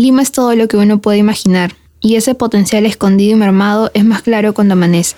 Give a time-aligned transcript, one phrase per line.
[0.00, 4.04] Lima es todo lo que uno puede imaginar, y ese potencial escondido y mermado es
[4.04, 5.16] más claro cuando amanece.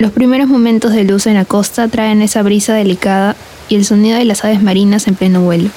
[0.00, 3.36] Los primeros momentos de luz en la costa traen esa brisa delicada
[3.68, 5.70] y el sonido de las aves marinas en pleno vuelo.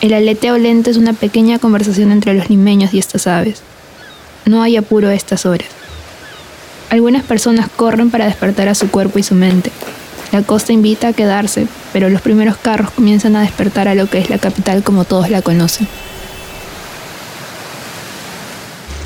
[0.00, 3.60] El aleteo lento es una pequeña conversación entre los limeños y estas aves.
[4.46, 5.68] No hay apuro a estas horas.
[6.88, 9.70] Algunas personas corren para despertar a su cuerpo y su mente.
[10.32, 14.20] La costa invita a quedarse, pero los primeros carros comienzan a despertar a lo que
[14.20, 15.86] es la capital como todos la conocen.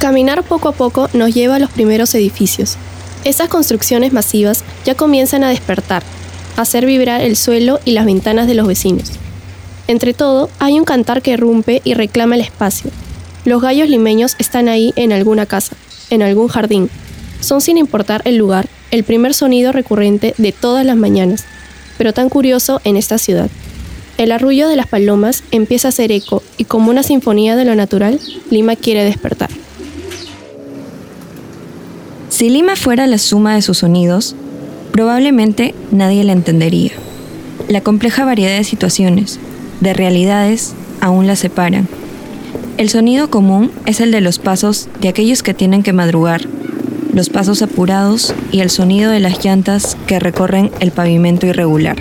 [0.04, 2.76] Caminar poco a poco nos lleva a los primeros edificios.
[3.24, 6.02] Esas construcciones masivas ya comienzan a despertar,
[6.58, 9.12] a hacer vibrar el suelo y las ventanas de los vecinos.
[9.88, 12.90] Entre todo, hay un cantar que rompe y reclama el espacio.
[13.46, 15.74] Los gallos limeños están ahí en alguna casa,
[16.10, 16.90] en algún jardín.
[17.40, 21.46] Son sin importar el lugar, el primer sonido recurrente de todas las mañanas,
[21.96, 23.48] pero tan curioso en esta ciudad.
[24.18, 27.74] El arrullo de las palomas empieza a hacer eco y como una sinfonía de lo
[27.74, 29.48] natural, Lima quiere despertar.
[32.34, 34.34] Si Lima fuera la suma de sus sonidos,
[34.90, 36.90] probablemente nadie la entendería.
[37.68, 39.38] La compleja variedad de situaciones,
[39.80, 41.86] de realidades, aún la separan.
[42.76, 46.40] El sonido común es el de los pasos de aquellos que tienen que madrugar,
[47.12, 51.98] los pasos apurados y el sonido de las llantas que recorren el pavimento irregular.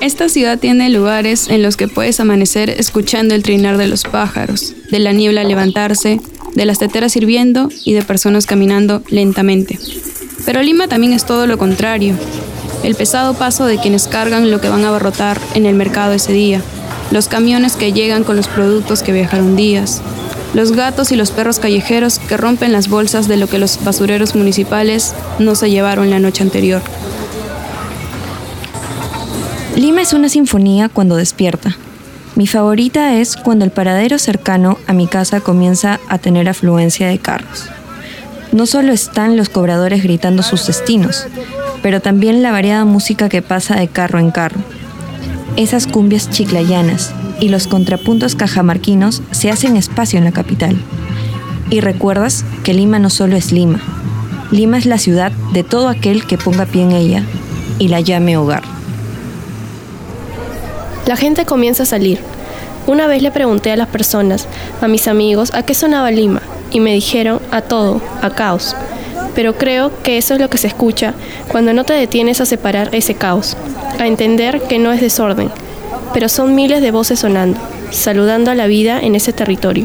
[0.00, 4.72] Esta ciudad tiene lugares en los que puedes amanecer escuchando el trinar de los pájaros,
[4.90, 6.20] de la niebla levantarse,
[6.58, 9.78] de las teteras hirviendo y de personas caminando lentamente.
[10.44, 12.16] Pero Lima también es todo lo contrario,
[12.82, 16.32] el pesado paso de quienes cargan lo que van a abarrotar en el mercado ese
[16.32, 16.60] día,
[17.12, 20.02] los camiones que llegan con los productos que viajaron días,
[20.52, 24.34] los gatos y los perros callejeros que rompen las bolsas de lo que los basureros
[24.34, 26.82] municipales no se llevaron la noche anterior.
[29.76, 31.76] Lima es una sinfonía cuando despierta,
[32.38, 37.18] mi favorita es cuando el paradero cercano a mi casa comienza a tener afluencia de
[37.18, 37.68] carros.
[38.52, 41.26] No solo están los cobradores gritando sus destinos,
[41.82, 44.60] pero también la variada música que pasa de carro en carro.
[45.56, 50.76] Esas cumbias chiclayanas y los contrapuntos cajamarquinos se hacen espacio en la capital.
[51.70, 53.80] Y recuerdas que Lima no solo es Lima.
[54.52, 57.24] Lima es la ciudad de todo aquel que ponga pie en ella
[57.80, 58.62] y la llame hogar.
[61.08, 62.20] La gente comienza a salir.
[62.88, 64.48] Una vez le pregunté a las personas,
[64.80, 66.40] a mis amigos, a qué sonaba Lima,
[66.70, 68.74] y me dijeron a todo, a caos.
[69.34, 71.12] Pero creo que eso es lo que se escucha
[71.48, 73.58] cuando no te detienes a separar ese caos,
[73.98, 75.50] a entender que no es desorden,
[76.14, 77.60] pero son miles de voces sonando,
[77.90, 79.84] saludando a la vida en ese territorio,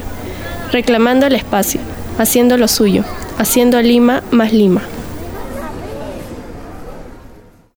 [0.71, 1.81] reclamando el espacio,
[2.17, 3.03] haciendo lo suyo,
[3.37, 4.81] haciendo Lima más Lima.